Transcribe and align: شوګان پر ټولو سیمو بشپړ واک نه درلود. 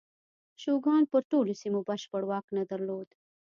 شوګان 0.61 1.03
پر 1.11 1.21
ټولو 1.31 1.53
سیمو 1.61 1.79
بشپړ 1.89 2.21
واک 2.27 2.45
نه 2.57 2.63
درلود. 2.71 3.09